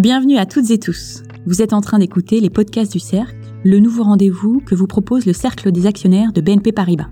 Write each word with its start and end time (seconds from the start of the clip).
Bienvenue 0.00 0.38
à 0.38 0.46
toutes 0.46 0.70
et 0.70 0.78
tous. 0.78 1.24
Vous 1.44 1.60
êtes 1.60 1.74
en 1.74 1.82
train 1.82 1.98
d'écouter 1.98 2.40
les 2.40 2.48
podcasts 2.48 2.90
du 2.90 2.98
Cercle, 2.98 3.36
le 3.64 3.80
nouveau 3.80 4.02
rendez-vous 4.02 4.62
que 4.64 4.74
vous 4.74 4.86
propose 4.86 5.26
le 5.26 5.34
Cercle 5.34 5.70
des 5.72 5.84
actionnaires 5.84 6.32
de 6.32 6.40
BNP 6.40 6.72
Paribas. 6.72 7.10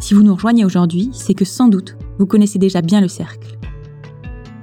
Si 0.00 0.14
vous 0.14 0.24
nous 0.24 0.34
rejoignez 0.34 0.64
aujourd'hui, 0.64 1.10
c'est 1.12 1.34
que 1.34 1.44
sans 1.44 1.68
doute, 1.68 1.96
vous 2.18 2.26
connaissez 2.26 2.58
déjà 2.58 2.82
bien 2.82 3.00
le 3.00 3.06
Cercle. 3.06 3.56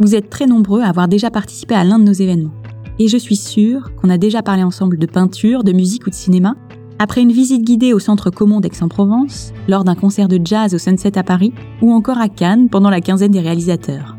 Vous 0.01 0.15
êtes 0.15 0.29
très 0.29 0.47
nombreux 0.47 0.81
à 0.81 0.89
avoir 0.89 1.07
déjà 1.07 1.31
participé 1.31 1.75
à 1.75 1.85
l'un 1.85 1.97
de 1.97 2.03
nos 2.03 2.11
événements. 2.11 2.51
Et 2.99 3.07
je 3.07 3.15
suis 3.15 3.37
sûre 3.37 3.95
qu'on 3.95 4.09
a 4.09 4.17
déjà 4.17 4.43
parlé 4.43 4.63
ensemble 4.63 4.97
de 4.97 5.05
peinture, 5.05 5.63
de 5.63 5.71
musique 5.71 6.05
ou 6.07 6.09
de 6.09 6.15
cinéma, 6.15 6.57
après 6.99 7.21
une 7.21 7.31
visite 7.31 7.63
guidée 7.63 7.93
au 7.93 7.99
Centre 7.99 8.31
Commun 8.31 8.59
d'Aix-en-Provence, 8.59 9.53
lors 9.69 9.85
d'un 9.85 9.95
concert 9.95 10.27
de 10.27 10.41
jazz 10.43 10.75
au 10.75 10.77
Sunset 10.77 11.17
à 11.17 11.23
Paris, 11.23 11.53
ou 11.81 11.93
encore 11.93 12.17
à 12.17 12.27
Cannes 12.27 12.67
pendant 12.67 12.89
la 12.89 12.99
quinzaine 12.99 13.31
des 13.31 13.39
réalisateurs. 13.39 14.14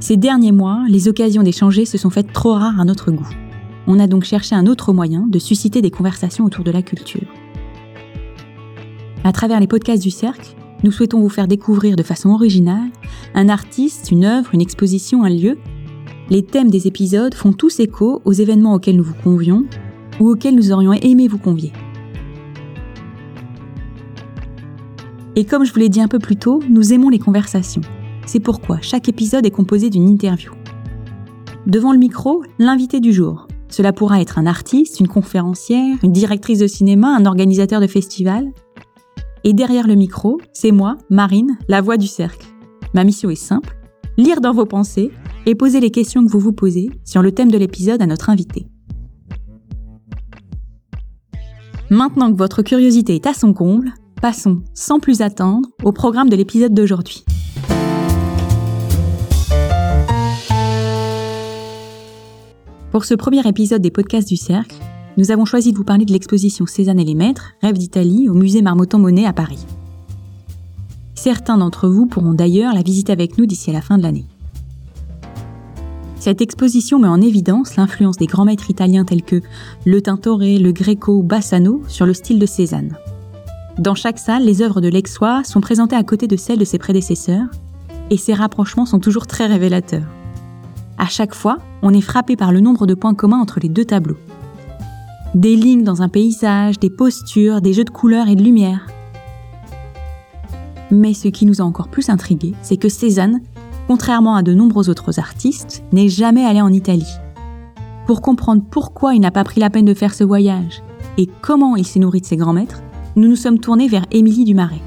Ces 0.00 0.16
derniers 0.16 0.52
mois, 0.52 0.84
les 0.88 1.08
occasions 1.08 1.42
d'échanger 1.42 1.84
se 1.84 1.98
sont 1.98 2.10
faites 2.10 2.32
trop 2.32 2.52
rares 2.52 2.78
à 2.78 2.84
notre 2.84 3.10
goût. 3.10 3.28
On 3.88 3.98
a 3.98 4.06
donc 4.06 4.22
cherché 4.22 4.54
un 4.54 4.66
autre 4.66 4.92
moyen 4.92 5.26
de 5.26 5.40
susciter 5.40 5.82
des 5.82 5.90
conversations 5.90 6.44
autour 6.44 6.62
de 6.62 6.70
la 6.70 6.82
culture. 6.82 7.26
À 9.24 9.32
travers 9.32 9.58
les 9.58 9.66
podcasts 9.66 10.02
du 10.02 10.10
Cercle, 10.10 10.54
nous 10.84 10.92
souhaitons 10.92 11.20
vous 11.20 11.28
faire 11.28 11.48
découvrir 11.48 11.96
de 11.96 12.04
façon 12.04 12.30
originale 12.30 12.90
un 13.34 13.48
artiste, 13.48 14.12
une 14.12 14.24
œuvre, 14.24 14.50
une 14.54 14.60
exposition, 14.60 15.24
un 15.24 15.30
lieu. 15.30 15.58
Les 16.30 16.44
thèmes 16.44 16.70
des 16.70 16.86
épisodes 16.86 17.34
font 17.34 17.52
tous 17.52 17.80
écho 17.80 18.22
aux 18.24 18.32
événements 18.32 18.74
auxquels 18.74 18.96
nous 18.96 19.02
vous 19.02 19.16
convions 19.24 19.64
ou 20.20 20.28
auxquels 20.28 20.54
nous 20.54 20.70
aurions 20.70 20.92
aimé 20.92 21.26
vous 21.26 21.38
convier. 21.38 21.72
Et 25.34 25.44
comme 25.44 25.64
je 25.64 25.72
vous 25.72 25.80
l'ai 25.80 25.88
dit 25.88 26.00
un 26.00 26.08
peu 26.08 26.20
plus 26.20 26.36
tôt, 26.36 26.62
nous 26.70 26.92
aimons 26.92 27.08
les 27.08 27.18
conversations. 27.18 27.82
C'est 28.28 28.40
pourquoi 28.40 28.78
chaque 28.82 29.08
épisode 29.08 29.46
est 29.46 29.50
composé 29.50 29.88
d'une 29.88 30.06
interview. 30.06 30.52
Devant 31.66 31.92
le 31.92 31.98
micro, 31.98 32.42
l'invité 32.58 33.00
du 33.00 33.10
jour. 33.10 33.48
Cela 33.70 33.94
pourra 33.94 34.20
être 34.20 34.38
un 34.38 34.44
artiste, 34.44 35.00
une 35.00 35.08
conférencière, 35.08 35.96
une 36.02 36.12
directrice 36.12 36.58
de 36.58 36.66
cinéma, 36.66 37.16
un 37.16 37.24
organisateur 37.24 37.80
de 37.80 37.86
festival. 37.86 38.52
Et 39.44 39.54
derrière 39.54 39.86
le 39.86 39.94
micro, 39.94 40.38
c'est 40.52 40.72
moi, 40.72 40.98
Marine, 41.08 41.56
la 41.68 41.80
voix 41.80 41.96
du 41.96 42.06
cercle. 42.06 42.46
Ma 42.92 43.02
mission 43.02 43.30
est 43.30 43.34
simple, 43.34 43.78
lire 44.18 44.42
dans 44.42 44.52
vos 44.52 44.66
pensées 44.66 45.10
et 45.46 45.54
poser 45.54 45.80
les 45.80 45.90
questions 45.90 46.22
que 46.22 46.30
vous 46.30 46.38
vous 46.38 46.52
posez 46.52 46.90
sur 47.06 47.22
le 47.22 47.32
thème 47.32 47.50
de 47.50 47.56
l'épisode 47.56 48.02
à 48.02 48.06
notre 48.06 48.28
invité. 48.28 48.66
Maintenant 51.88 52.30
que 52.30 52.36
votre 52.36 52.60
curiosité 52.60 53.14
est 53.14 53.26
à 53.26 53.32
son 53.32 53.54
comble, 53.54 53.94
passons, 54.20 54.60
sans 54.74 55.00
plus 55.00 55.22
attendre, 55.22 55.66
au 55.82 55.92
programme 55.92 56.28
de 56.28 56.36
l'épisode 56.36 56.74
d'aujourd'hui. 56.74 57.24
Pour 62.90 63.04
ce 63.04 63.14
premier 63.14 63.46
épisode 63.46 63.82
des 63.82 63.90
podcasts 63.90 64.28
du 64.28 64.36
Cercle, 64.36 64.76
nous 65.18 65.30
avons 65.30 65.44
choisi 65.44 65.72
de 65.72 65.76
vous 65.76 65.84
parler 65.84 66.06
de 66.06 66.12
l'exposition 66.12 66.64
Cézanne 66.64 66.98
et 66.98 67.04
les 67.04 67.14
Maîtres, 67.14 67.52
Rêve 67.60 67.76
d'Italie, 67.76 68.30
au 68.30 68.34
musée 68.34 68.62
Marmottan-Monet 68.62 69.26
à 69.26 69.34
Paris. 69.34 69.66
Certains 71.14 71.58
d'entre 71.58 71.90
vous 71.90 72.06
pourront 72.06 72.32
d'ailleurs 72.32 72.72
la 72.72 72.80
visiter 72.80 73.12
avec 73.12 73.36
nous 73.36 73.44
d'ici 73.44 73.68
à 73.68 73.74
la 73.74 73.82
fin 73.82 73.98
de 73.98 74.04
l'année. 74.04 74.24
Cette 76.18 76.40
exposition 76.40 76.98
met 76.98 77.08
en 77.08 77.20
évidence 77.20 77.76
l'influence 77.76 78.16
des 78.16 78.26
grands 78.26 78.46
maîtres 78.46 78.70
italiens 78.70 79.04
tels 79.04 79.22
que 79.22 79.42
le 79.84 80.00
Tintoré, 80.00 80.58
le 80.58 80.72
Greco 80.72 81.18
ou 81.18 81.22
Bassano 81.22 81.82
sur 81.88 82.06
le 82.06 82.14
style 82.14 82.38
de 82.38 82.46
Cézanne. 82.46 82.96
Dans 83.78 83.94
chaque 83.94 84.18
salle, 84.18 84.46
les 84.46 84.62
œuvres 84.62 84.80
de 84.80 84.88
l'exois 84.88 85.44
sont 85.44 85.60
présentées 85.60 85.94
à 85.94 86.04
côté 86.04 86.26
de 86.26 86.36
celles 86.36 86.58
de 86.58 86.64
ses 86.64 86.78
prédécesseurs, 86.78 87.48
et 88.08 88.16
ces 88.16 88.32
rapprochements 88.32 88.86
sont 88.86 88.98
toujours 88.98 89.26
très 89.26 89.46
révélateurs. 89.46 90.08
À 90.98 91.06
chaque 91.06 91.34
fois, 91.34 91.58
on 91.82 91.94
est 91.94 92.00
frappé 92.00 92.34
par 92.34 92.50
le 92.50 92.58
nombre 92.58 92.84
de 92.84 92.94
points 92.94 93.14
communs 93.14 93.40
entre 93.40 93.60
les 93.60 93.68
deux 93.68 93.84
tableaux. 93.84 94.16
Des 95.34 95.54
lignes 95.54 95.84
dans 95.84 96.02
un 96.02 96.08
paysage, 96.08 96.80
des 96.80 96.90
postures, 96.90 97.60
des 97.60 97.72
jeux 97.72 97.84
de 97.84 97.90
couleurs 97.90 98.26
et 98.26 98.34
de 98.34 98.42
lumière. 98.42 98.88
Mais 100.90 101.14
ce 101.14 101.28
qui 101.28 101.46
nous 101.46 101.60
a 101.60 101.64
encore 101.64 101.88
plus 101.88 102.08
intrigués, 102.08 102.54
c'est 102.62 102.76
que 102.76 102.88
Cézanne, 102.88 103.40
contrairement 103.86 104.34
à 104.34 104.42
de 104.42 104.54
nombreux 104.54 104.90
autres 104.90 105.20
artistes, 105.20 105.84
n'est 105.92 106.08
jamais 106.08 106.44
allé 106.44 106.60
en 106.60 106.72
Italie. 106.72 107.14
Pour 108.06 108.20
comprendre 108.20 108.62
pourquoi 108.68 109.14
il 109.14 109.20
n'a 109.20 109.30
pas 109.30 109.44
pris 109.44 109.60
la 109.60 109.70
peine 109.70 109.84
de 109.84 109.94
faire 109.94 110.14
ce 110.14 110.24
voyage 110.24 110.82
et 111.16 111.28
comment 111.42 111.76
il 111.76 111.86
s'est 111.86 112.00
nourri 112.00 112.22
de 112.22 112.26
ses 112.26 112.36
grands 112.36 112.54
maîtres, 112.54 112.82
nous 113.14 113.28
nous 113.28 113.36
sommes 113.36 113.60
tournés 113.60 113.86
vers 113.86 114.06
Émilie 114.10 114.44
Dumaret. 114.44 114.80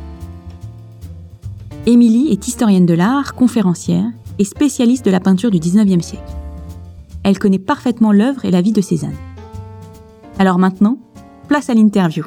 Émilie 1.86 2.32
est 2.32 2.48
historienne 2.48 2.86
de 2.86 2.94
l'art, 2.94 3.34
conférencière 3.34 4.12
spécialiste 4.44 5.06
de 5.06 5.12
la 5.12 5.20
peinture 5.20 5.52
du 5.52 5.60
19e 5.60 6.02
siècle. 6.02 6.24
Elle 7.24 7.40
connaît 7.40 7.60
parfaitement 7.60 8.12
l'œuvre 8.12 8.46
et 8.46 8.52
la 8.52 8.62
vie 8.62 8.72
de 8.72 8.82
Cézanne. 8.82 9.16
Alors 10.40 10.58
maintenant, 10.58 10.98
place 11.48 11.70
à 11.70 11.74
l'interview. 11.74 12.26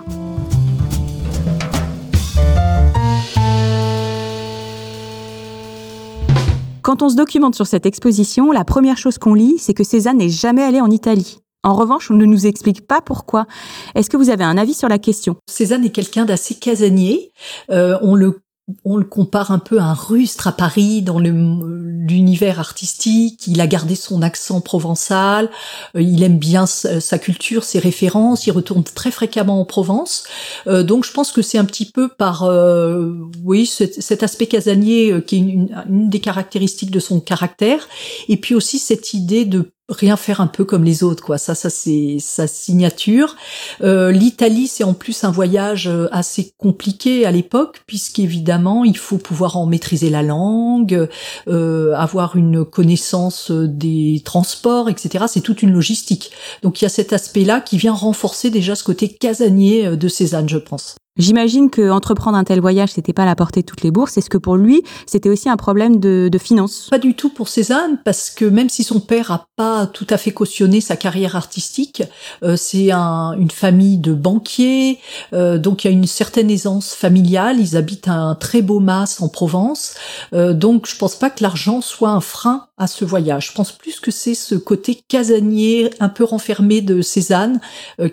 Quand 6.83 7.03
on 7.03 7.09
se 7.09 7.17
documente 7.17 7.55
sur 7.55 7.67
cette 7.67 7.87
exposition, 7.87 8.53
la 8.53 8.65
première 8.65 8.99
chose 8.99 9.17
qu'on 9.17 9.33
lit, 9.35 9.57
c'est 9.59 9.73
que 9.73 9.83
Cézanne 9.83 10.19
n'est 10.19 10.29
jamais 10.29 10.63
allé 10.63 10.81
en 10.81 10.91
Italie. 10.91 11.39
En 11.65 11.75
revanche, 11.75 12.11
on 12.11 12.15
ne 12.15 12.27
nous 12.27 12.47
explique 12.47 12.87
pas 12.87 13.01
pourquoi. 13.01 13.47
Est-ce 13.95 14.11
que 14.11 14.19
vous 14.19 14.29
avez 14.29 14.45
un 14.45 14.59
avis 14.59 14.75
sur 14.75 14.89
la 14.89 14.99
question? 14.99 15.37
Cézanne 15.49 15.83
est 15.85 15.91
quelqu'un 15.91 16.27
d'assez 16.27 16.55
casanier. 16.55 17.33
Euh, 17.71 17.99
on 18.03 18.15
le 18.15 18.44
on 18.85 18.97
le 18.97 19.05
compare 19.05 19.51
un 19.51 19.59
peu 19.59 19.79
à 19.79 19.85
un 19.85 19.95
rustre 19.95 20.47
à 20.47 20.53
Paris 20.53 21.03
dans 21.03 21.19
l'univers 21.19 22.61
artistique. 22.61 23.47
Il 23.47 23.61
a 23.61 23.67
gardé 23.67 23.95
son 23.95 24.23
accent 24.23 24.63
provençal. 24.63 25.51
Euh, 25.95 26.01
il 26.01 26.23
aime 26.23 26.39
bien 26.39 26.65
sa, 26.65 27.19
culture, 27.19 27.63
ses 27.65 27.79
références. 27.79 28.47
Il 28.47 28.53
retourne 28.53 28.83
très 28.83 29.11
fréquemment 29.11 29.61
en 29.61 29.67
Provence. 29.67 30.25
Euh, 30.67 30.83
donc, 30.83 31.05
je 31.05 31.13
pense 31.13 31.31
que 31.31 31.43
c'est 31.43 31.59
un 31.59 31.67
petit 31.67 31.91
peu 31.91 32.09
par, 32.09 32.45
euh, 32.45 33.13
oui, 33.45 33.67
cet, 33.67 34.23
aspect 34.23 34.47
casanier 34.47 35.23
qui 35.27 35.37
est 35.37 35.41
une, 35.41 36.09
des 36.09 36.21
caractéristiques 36.21 36.91
de 36.91 37.01
son 37.01 37.21
caractère. 37.21 37.87
Et 38.29 38.39
puis 38.39 38.55
aussi 38.55 38.79
cette 38.79 39.13
idée 39.13 39.45
de 39.45 39.74
rien 39.89 40.17
faire 40.17 40.41
un 40.41 40.47
peu 40.47 40.65
comme 40.65 40.85
les 40.85 41.03
autres 41.03 41.23
quoi. 41.23 41.39
Ça 41.39 41.55
ça 41.55 41.69
c'est 41.69 42.17
sa 42.19 42.47
signature. 42.47 43.37
Euh, 43.83 44.11
l'Italie 44.13 44.67
c'est 44.67 44.85
en 44.85 44.95
plus 44.95 45.25
un 45.25 45.31
voyage 45.31 45.89
euh, 45.89 46.09
assez 46.11 46.55
compliqué 46.57 47.27
à 47.27 47.31
l'époque 47.31 47.83
puisqu'évidemment 47.87 48.85
il 48.85 48.97
faut 48.97 49.19
pouvoir 49.19 49.57
en 49.57 49.67
maîtriser 49.67 50.09
la 50.09 50.23
langue 50.23 51.09
euh, 51.49 51.93
avoir 51.97 52.37
une 52.37 52.65
connaissance 52.65 53.51
des 53.51 54.23
transports 54.25 54.89
etc 54.89 55.27
c'est 55.29 55.43
toute 55.43 55.63
une 55.63 55.73
logistique. 55.73 56.33
Donc 56.63 56.81
il 56.81 56.85
y 56.85 56.87
a 56.87 56.91
cet 56.91 57.13
aspect 57.13 57.45
là 57.45 57.61
qui 57.61 57.77
vient 57.77 57.93
renforcer 57.93 58.51
déjà 58.51 58.75
ce 58.75 58.85
côté 58.85 59.09
casanier 59.09 59.97
de 59.97 60.09
Cézanne 60.09 60.49
je 60.49 60.59
pense 60.59 60.97
J'imagine 61.17 61.71
que 61.71 61.91
entreprendre 61.91 62.37
un 62.37 62.43
tel 62.43 62.61
voyage, 62.61 62.91
c'était 62.91 63.13
pas 63.13 63.23
à 63.23 63.27
la 63.27 63.37
portée 63.37 63.61
de 63.61 63.67
toutes 63.67 63.83
les 63.83 63.93
bourses. 63.93 64.19
Est-ce 64.19 64.29
que 64.29 64.37
pour 64.37 64.57
lui, 64.57 64.83
c'était 65.07 65.29
aussi 65.29 65.49
un 65.49 65.57
problème 65.57 66.01
de, 66.01 66.29
de 66.31 66.39
finances? 66.39 66.89
Pas 66.91 66.99
du 66.99 67.15
tout 67.15 67.29
pour 67.29 67.47
Cézanne, 67.47 68.01
parce 68.05 68.31
que 68.31 68.45
même 68.45 68.69
si 68.69 68.83
son 68.83 68.99
père 68.99 69.31
a 69.31 69.47
pas 69.55 69.87
tout 69.87 70.09
à 70.11 70.17
fait 70.17 70.33
cautionné 70.33 70.81
sa 70.81 70.97
carrière 70.97 71.37
artistique, 71.37 72.03
euh, 72.43 72.57
c'est 72.57 72.91
un, 72.91 73.35
une 73.39 73.53
famille 73.53 73.99
de 73.99 74.13
banquiers, 74.13 74.99
euh, 75.33 75.57
donc 75.57 75.85
il 75.85 75.87
y 75.87 75.91
a 75.91 75.97
une 75.97 76.09
certaine 76.09 76.51
aisance 76.51 76.95
familiale. 76.95 77.61
Ils 77.61 77.77
habitent 77.77 78.09
un 78.09 78.35
très 78.35 78.61
beau 78.61 78.81
mas 78.81 79.21
en 79.21 79.29
Provence, 79.29 79.95
euh, 80.33 80.53
donc 80.53 80.89
je 80.89 80.97
pense 80.97 81.15
pas 81.15 81.31
que 81.31 81.45
l'argent 81.45 81.81
soit 81.81 82.11
un 82.11 82.21
frein 82.21 82.67
à 82.77 82.89
ce 82.89 83.05
voyage. 83.05 83.51
Je 83.51 83.53
pense 83.53 83.71
plus 83.71 84.01
que 84.01 84.11
c'est 84.11 84.35
ce 84.35 84.57
côté 84.57 85.01
casanier, 85.07 85.91
un 86.01 86.09
peu 86.09 86.25
renfermé 86.25 86.81
de 86.81 87.03
Cézanne, 87.03 87.61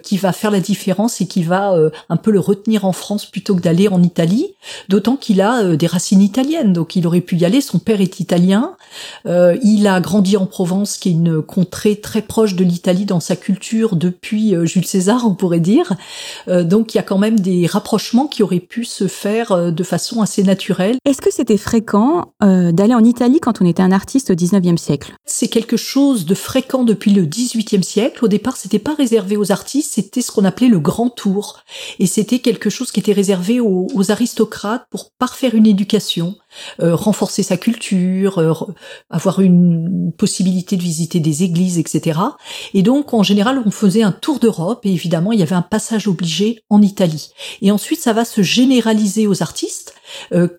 qui 0.03 0.17
va 0.17 0.33
faire 0.33 0.51
la 0.51 0.59
différence 0.59 1.19
et 1.19 1.25
qui 1.25 1.41
va 1.41 1.73
un 2.09 2.17
peu 2.17 2.29
le 2.29 2.39
retenir 2.39 2.85
en 2.85 2.90
en 2.91 2.93
France 2.93 3.25
plutôt 3.25 3.55
que 3.55 3.61
d'aller 3.61 3.87
en 3.87 4.03
Italie, 4.03 4.47
d'autant 4.89 5.15
qu'il 5.15 5.39
a 5.39 5.63
euh, 5.63 5.75
des 5.77 5.87
racines 5.87 6.21
italiennes, 6.21 6.73
donc 6.73 6.97
il 6.97 7.07
aurait 7.07 7.21
pu 7.21 7.37
y 7.37 7.45
aller. 7.45 7.61
Son 7.61 7.79
père 7.79 8.01
est 8.01 8.19
italien, 8.19 8.73
euh, 9.25 9.57
il 9.63 9.87
a 9.87 10.01
grandi 10.01 10.35
en 10.35 10.45
Provence, 10.45 10.97
qui 10.97 11.07
est 11.07 11.13
une 11.13 11.41
contrée 11.41 12.01
très 12.01 12.21
proche 12.21 12.55
de 12.55 12.65
l'Italie 12.65 13.05
dans 13.05 13.21
sa 13.21 13.37
culture 13.37 13.95
depuis 13.95 14.53
euh, 14.53 14.65
Jules 14.65 14.85
César, 14.85 15.25
on 15.25 15.35
pourrait 15.35 15.61
dire. 15.61 15.93
donc 16.47 16.93
il 16.93 16.97
y 16.97 16.99
a 16.99 17.03
quand 17.03 17.17
même 17.17 17.39
des 17.39 17.65
rapprochements 17.65 18.27
qui 18.27 18.43
auraient 18.43 18.59
pu 18.59 18.83
se 18.83 19.07
faire 19.07 19.71
de 19.71 19.83
façon 19.83 20.21
assez 20.21 20.43
naturelle. 20.43 20.97
Est-ce 21.05 21.21
que 21.21 21.31
c'était 21.31 21.57
fréquent 21.57 22.33
d'aller 22.41 22.93
en 22.93 23.03
Italie 23.03 23.39
quand 23.39 23.61
on 23.61 23.65
était 23.65 23.83
un 23.83 23.91
artiste 23.91 24.31
au 24.31 24.33
19e 24.33 24.77
siècle? 24.77 25.13
C'est 25.25 25.47
quelque 25.47 25.77
chose 25.77 26.25
de 26.25 26.35
fréquent 26.35 26.83
depuis 26.83 27.11
le 27.11 27.25
18e 27.25 27.83
siècle. 27.83 28.25
Au 28.25 28.27
départ, 28.27 28.57
c'était 28.57 28.79
pas 28.79 28.95
réservé 28.95 29.37
aux 29.37 29.51
artistes, 29.51 29.93
c'était 29.93 30.21
ce 30.21 30.31
qu'on 30.31 30.45
appelait 30.45 30.67
le 30.67 30.79
grand 30.79 31.09
tour. 31.09 31.61
Et 31.99 32.07
c'était 32.07 32.39
quelque 32.39 32.69
chose 32.69 32.80
qui 32.89 32.99
était 32.99 33.13
réservé 33.13 33.59
aux, 33.59 33.87
aristocrates 34.09 34.87
pour 34.89 35.11
parfaire 35.11 35.53
une 35.53 35.67
éducation. 35.67 36.35
renforcer 36.79 37.43
sa 37.43 37.57
culture, 37.57 38.65
avoir 39.09 39.39
une 39.39 40.11
possibilité 40.17 40.75
de 40.75 40.81
visiter 40.81 41.19
des 41.19 41.43
églises, 41.43 41.77
etc. 41.77 42.19
Et 42.73 42.81
donc 42.81 43.13
en 43.13 43.23
général 43.23 43.61
on 43.63 43.71
faisait 43.71 44.01
un 44.01 44.11
tour 44.11 44.39
d'Europe 44.39 44.85
et 44.85 44.91
évidemment 44.91 45.31
il 45.31 45.39
y 45.39 45.43
avait 45.43 45.55
un 45.55 45.61
passage 45.61 46.07
obligé 46.07 46.63
en 46.69 46.81
Italie. 46.81 47.31
Et 47.61 47.71
ensuite 47.71 48.01
ça 48.01 48.13
va 48.13 48.25
se 48.25 48.41
généraliser 48.41 49.27
aux 49.27 49.43
artistes 49.43 49.80
euh, 49.80 49.80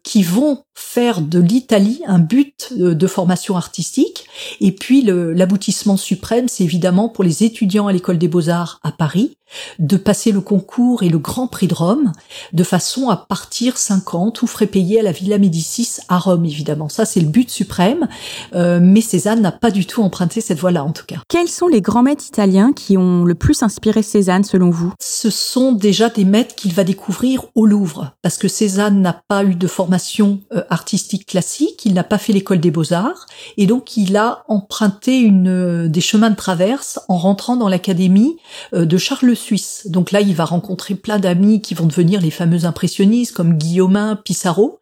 qui 0.02 0.22
vont 0.22 0.64
faire 0.74 1.20
de 1.20 1.38
l'Italie 1.38 2.02
un 2.06 2.18
but 2.18 2.72
de, 2.76 3.06
formation 3.06 3.56
artistique. 3.56 4.26
Et 4.60 4.72
puis 4.72 5.02
l'aboutissement 5.02 5.96
suprême, 5.96 6.48
c'est 6.48 6.64
évidemment 6.64 7.08
pour 7.08 7.24
les 7.24 7.44
étudiants 7.44 7.86
à 7.86 7.92
l'école 7.92 8.18
des 8.18 8.28
beaux-arts 8.28 8.80
à 8.82 8.92
Paris 8.92 9.36
de 9.78 9.96
passer 9.96 10.32
le 10.32 10.40
concours 10.40 11.02
et 11.02 11.08
le 11.08 11.18
Grand 11.18 11.46
Prix 11.46 11.66
de 11.66 11.74
Rome 11.74 12.12
de 12.52 12.64
façon 12.64 13.10
à 13.10 13.16
partir 13.16 13.76
50 13.76 14.40
ou 14.42 14.46
frais 14.46 14.66
payés 14.66 15.00
à 15.00 15.02
la 15.02 15.12
Villa 15.12 15.38
Médicis 15.38 15.98
à 16.08 16.18
Rome, 16.18 16.44
évidemment. 16.44 16.88
Ça, 16.88 17.04
c'est 17.04 17.20
le 17.20 17.26
but 17.26 17.50
suprême. 17.50 18.08
Euh, 18.54 18.80
mais 18.82 19.00
Cézanne 19.00 19.40
n'a 19.40 19.52
pas 19.52 19.70
du 19.70 19.86
tout 19.86 20.02
emprunté 20.02 20.40
cette 20.40 20.58
voie-là, 20.58 20.84
en 20.84 20.92
tout 20.92 21.04
cas. 21.06 21.16
Quels 21.28 21.48
sont 21.48 21.68
les 21.68 21.80
grands 21.80 22.02
maîtres 22.02 22.26
italiens 22.26 22.72
qui 22.72 22.96
ont 22.96 23.24
le 23.24 23.34
plus 23.34 23.62
inspiré 23.62 24.02
Cézanne, 24.02 24.44
selon 24.44 24.70
vous? 24.70 24.92
Ce 25.00 25.30
sont 25.30 25.72
déjà 25.72 26.08
des 26.08 26.24
maîtres 26.24 26.54
qu'il 26.54 26.72
va 26.72 26.84
découvrir 26.84 27.44
au 27.54 27.66
Louvre, 27.66 28.12
parce 28.22 28.38
que 28.38 28.48
Cézanne 28.48 29.02
n'a 29.02 29.20
pas 29.28 29.41
eu 29.44 29.54
de 29.54 29.66
formation 29.66 30.40
euh, 30.52 30.62
artistique 30.70 31.26
classique, 31.26 31.84
il 31.84 31.94
n'a 31.94 32.04
pas 32.04 32.18
fait 32.18 32.32
l'école 32.32 32.60
des 32.60 32.70
beaux-arts, 32.70 33.26
et 33.56 33.66
donc 33.66 33.96
il 33.96 34.16
a 34.16 34.44
emprunté 34.48 35.18
une, 35.18 35.48
euh, 35.48 35.88
des 35.88 36.00
chemins 36.00 36.30
de 36.30 36.36
traverse 36.36 37.00
en 37.08 37.16
rentrant 37.16 37.56
dans 37.56 37.68
l'académie 37.68 38.36
euh, 38.74 38.84
de 38.84 38.96
Charles 38.98 39.36
Suisse. 39.36 39.86
Donc 39.88 40.12
là, 40.12 40.20
il 40.20 40.34
va 40.34 40.44
rencontrer 40.44 40.94
plein 40.94 41.18
d'amis 41.18 41.60
qui 41.60 41.74
vont 41.74 41.86
devenir 41.86 42.20
les 42.20 42.30
fameux 42.30 42.64
impressionnistes 42.64 43.32
comme 43.32 43.54
Guillaumin, 43.54 44.16
Pissarro. 44.16 44.78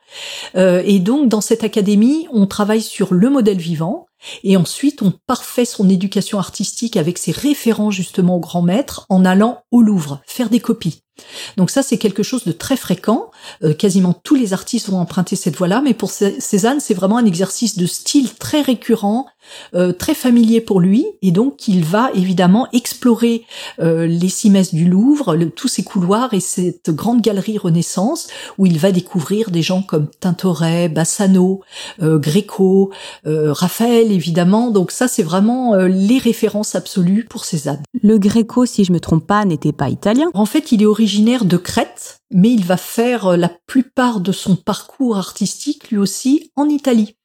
et 0.55 0.99
donc 0.99 1.29
dans 1.29 1.41
cette 1.41 1.63
académie, 1.63 2.27
on 2.33 2.47
travaille 2.47 2.83
sur 2.83 3.15
le 3.15 3.31
modèle 3.31 3.59
vivant, 3.59 4.07
et 4.45 4.57
ensuite, 4.57 5.03
on 5.03 5.13
parfait 5.27 5.65
son 5.65 5.89
éducation 5.89 6.39
artistique 6.39 6.97
avec 6.97 7.19
ses 7.19 7.33
référents 7.33 7.91
justement 7.91 8.37
au 8.37 8.41
grand 8.41 8.63
maître 8.63 9.07
en 9.09 9.25
allant 9.25 9.63
au 9.71 9.83
Louvre, 9.83 10.21
faire 10.27 10.51
des 10.51 10.61
copies. 10.61 11.03
Donc 11.57 11.71
ça, 11.71 11.83
c'est 11.83 11.99
quelque 11.99 12.23
chose 12.23 12.45
de 12.45 12.53
très 12.53 12.77
fréquent. 12.77 13.31
Euh, 13.63 13.75
quasiment 13.75 14.13
tous 14.13 14.35
les 14.35 14.53
artistes 14.53 14.89
vont 14.89 14.99
emprunter 14.99 15.37
cette 15.37 15.57
voie-là, 15.57 15.81
mais 15.83 15.95
pour 15.95 16.11
Cézanne, 16.11 16.81
c'est 16.81 16.95
vraiment 16.95 17.19
un 17.19 17.25
exercice 17.25 17.77
de 17.77 17.87
style 17.87 18.35
très 18.35 18.63
récurrent, 18.63 19.27
euh, 19.75 19.93
très 19.93 20.15
familier 20.15 20.61
pour 20.61 20.81
lui, 20.81 21.07
et 21.23 21.31
donc 21.31 21.69
il 21.69 21.85
va 21.85 22.11
évidemment 22.15 22.69
explorer 22.73 23.45
euh, 23.81 24.07
les 24.07 24.29
cimaises 24.29 24.75
du 24.75 24.85
Louvre, 24.85 25.37
tous 25.57 25.69
ces 25.69 25.83
couloirs 25.83 26.35
et 26.35 26.41
cette 26.41 26.91
grande 26.91 27.21
galerie 27.21 27.59
Renaissance, 27.59 28.29
où 28.59 28.67
il 28.67 28.79
va 28.79 28.93
découvrir 28.93 29.51
des 29.51 29.63
gens 29.63 29.83
comme 29.83 30.09
Tintoret, 30.21 30.89
Bassano, 30.89 31.61
Gréco, 32.01 32.91
Raphaël, 33.25 34.13
évidemment. 34.13 34.71
Donc 34.71 34.91
ça, 34.91 35.09
c'est 35.09 35.23
vraiment 35.23 35.75
les 35.77 36.19
références 36.19 36.75
absolues 36.75 37.27
pour 37.29 37.45
Cézanne. 37.45 37.83
Le 38.03 38.19
Gréco, 38.19 38.67
si 38.67 38.85
je 38.85 38.93
me 38.93 39.01
trompe 39.01 39.27
pas, 39.27 39.45
n'était 39.45 39.73
pas 39.73 39.89
italien. 39.89 40.31
En 40.35 40.47
fait, 40.47 40.73
il 40.73 40.83
est 40.83 40.87
originaire 40.87 41.45
de 41.45 41.57
Crète, 41.57 42.20
mais 42.31 42.51
il 42.51 42.65
va 42.65 42.77
faire 42.77 43.29
euh, 43.29 43.37
la 43.37 43.51
plupart 43.67 44.21
de 44.21 44.33
son 44.33 44.57
parcours 44.57 45.17
artistique 45.17 45.91
lui 45.91 45.99
aussi 45.99 46.53
en 46.57 46.69
Italie. 46.69 47.17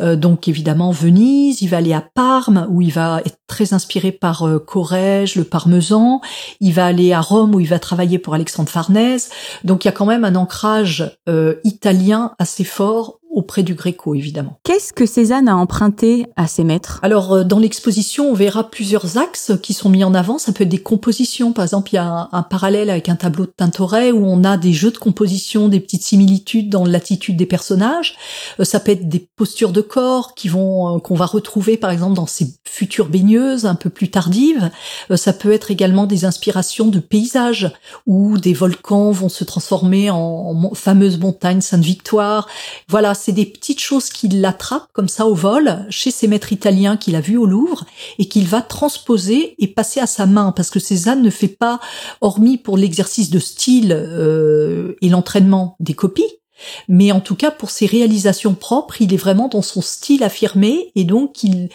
Euh, 0.00 0.16
donc 0.16 0.48
évidemment 0.48 0.90
Venise, 0.90 1.62
il 1.62 1.68
va 1.68 1.76
aller 1.76 1.92
à 1.92 2.00
Parme 2.00 2.66
où 2.70 2.82
il 2.82 2.92
va 2.92 3.22
être 3.24 3.38
très 3.46 3.72
inspiré 3.72 4.10
par 4.10 4.42
euh, 4.42 4.58
Corrège, 4.58 5.36
le 5.36 5.44
parmesan, 5.44 6.20
il 6.60 6.72
va 6.72 6.86
aller 6.86 7.12
à 7.12 7.20
Rome 7.20 7.54
où 7.54 7.60
il 7.60 7.68
va 7.68 7.78
travailler 7.78 8.18
pour 8.18 8.34
Alexandre 8.34 8.68
Farnèse. 8.68 9.30
Donc 9.64 9.84
il 9.84 9.88
y 9.88 9.90
a 9.90 9.92
quand 9.92 10.06
même 10.06 10.24
un 10.24 10.34
ancrage 10.34 11.16
italien 11.64 12.34
assez 12.38 12.64
fort 12.64 13.19
auprès 13.30 13.62
du 13.62 13.74
Gréco, 13.74 14.14
évidemment. 14.14 14.58
Qu'est-ce 14.64 14.92
que 14.92 15.06
Cézanne 15.06 15.48
a 15.48 15.56
emprunté 15.56 16.26
à 16.36 16.48
ses 16.48 16.64
maîtres? 16.64 16.98
Alors, 17.02 17.32
euh, 17.32 17.44
dans 17.44 17.60
l'exposition, 17.60 18.30
on 18.30 18.34
verra 18.34 18.70
plusieurs 18.70 19.18
axes 19.18 19.52
qui 19.62 19.72
sont 19.72 19.88
mis 19.88 20.02
en 20.02 20.14
avant. 20.14 20.38
Ça 20.38 20.52
peut 20.52 20.64
être 20.64 20.68
des 20.68 20.82
compositions. 20.82 21.52
Par 21.52 21.64
exemple, 21.64 21.90
il 21.92 21.96
y 21.96 21.98
a 21.98 22.28
un, 22.32 22.42
parallèle 22.42 22.90
avec 22.90 23.08
un 23.08 23.14
tableau 23.14 23.46
de 23.46 23.52
Tintoret 23.56 24.10
où 24.10 24.26
on 24.26 24.42
a 24.42 24.56
des 24.56 24.72
jeux 24.72 24.90
de 24.90 24.98
composition, 24.98 25.68
des 25.68 25.78
petites 25.78 26.02
similitudes 26.02 26.70
dans 26.70 26.84
l'attitude 26.84 27.36
des 27.36 27.46
personnages. 27.46 28.16
Euh, 28.58 28.64
ça 28.64 28.80
peut 28.80 28.92
être 28.92 29.08
des 29.08 29.28
postures 29.36 29.72
de 29.72 29.80
corps 29.80 30.34
qui 30.34 30.48
vont 30.48 30.96
euh, 30.96 30.98
qu'on 30.98 31.14
va 31.14 31.26
retrouver, 31.26 31.76
par 31.76 31.90
exemple, 31.90 32.14
dans 32.14 32.26
ces 32.26 32.48
futures 32.64 33.08
baigneuses 33.08 33.64
un 33.64 33.74
peu 33.74 33.90
plus 33.90 34.10
tardives. 34.10 34.70
ça 35.16 35.32
peut 35.32 35.52
être 35.52 35.70
également 35.70 36.06
des 36.06 36.24
inspirations 36.24 36.86
de 36.86 37.00
paysages 37.00 37.72
où 38.06 38.38
des 38.38 38.54
volcans 38.54 39.10
vont 39.10 39.28
se 39.28 39.44
transformer 39.44 40.10
en, 40.10 40.16
en 40.16 40.74
fameuses 40.74 41.18
montagnes 41.18 41.60
Sainte-Victoire. 41.60 42.48
Voilà, 42.88 43.14
c'est 43.20 43.32
des 43.32 43.46
petites 43.46 43.80
choses 43.80 44.08
qu'il 44.08 44.44
attrape 44.44 44.88
comme 44.92 45.08
ça 45.08 45.26
au 45.26 45.34
vol 45.34 45.86
chez 45.90 46.10
ses 46.10 46.26
maîtres 46.28 46.52
italiens 46.52 46.96
qu'il 46.96 47.14
a 47.16 47.20
vus 47.20 47.36
au 47.36 47.46
Louvre 47.46 47.84
et 48.18 48.26
qu'il 48.26 48.46
va 48.46 48.62
transposer 48.62 49.54
et 49.58 49.68
passer 49.68 50.00
à 50.00 50.06
sa 50.06 50.26
main. 50.26 50.52
Parce 50.52 50.70
que 50.70 50.80
Cézanne 50.80 51.22
ne 51.22 51.30
fait 51.30 51.48
pas, 51.48 51.80
hormis 52.20 52.56
pour 52.56 52.76
l'exercice 52.76 53.30
de 53.30 53.38
style 53.38 53.92
euh, 53.92 54.94
et 55.02 55.08
l'entraînement 55.08 55.76
des 55.80 55.94
copies, 55.94 56.39
mais 56.88 57.12
en 57.12 57.20
tout 57.20 57.36
cas 57.36 57.50
pour 57.50 57.70
ses 57.70 57.86
réalisations 57.86 58.54
propres, 58.54 59.00
il 59.00 59.12
est 59.14 59.18
vraiment 59.18 59.48
dans 59.48 59.62
son 59.62 59.82
style 59.82 60.22
affirmé 60.22 60.92
et 60.94 61.04
donc 61.04 61.42
il 61.42 61.68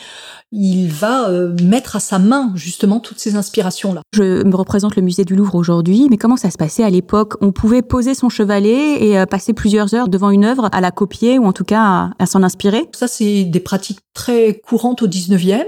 il 0.52 0.88
va 0.88 1.30
euh, 1.30 1.54
mettre 1.64 1.98
à 1.98 2.00
sa 2.00 2.18
main 2.18 2.54
justement 2.56 3.00
toutes 3.00 3.20
ces 3.20 3.36
inspirations-là. 3.36 4.02
Je 4.14 4.44
me 4.44 4.56
représente 4.56 4.96
le 4.96 5.02
musée 5.02 5.26
du 5.26 5.36
Louvre 5.36 5.56
aujourd'hui, 5.56 6.08
mais 6.10 6.18
comment 6.18 6.38
ça 6.38 6.50
se 6.50 6.58
passait 6.58 6.84
à 6.84 6.90
l'époque? 6.90 7.34
On 7.42 7.52
pouvait 7.52 7.82
poser 7.82 8.14
son 8.14 8.30
chevalet 8.30 9.04
et 9.04 9.20
euh, 9.20 9.26
passer 9.26 9.54
plusieurs 9.54 9.94
heures 9.94 10.08
devant 10.08 10.30
une 10.30 10.46
œuvre 10.46 10.70
à 10.72 10.80
la 10.80 10.92
copier 10.92 11.40
ou 11.40 11.46
en 11.46 11.52
tout 11.52 11.66
cas 11.66 12.12
à, 12.18 12.26
s'en 12.26 12.42
inspirer? 12.42 12.88
Ça, 12.94 13.08
c'est 13.08 13.44
des 13.44 13.60
pratiques 13.60 14.00
très 14.16 14.56
courantes 14.66 15.04
au 15.04 15.08
19e. 15.08 15.66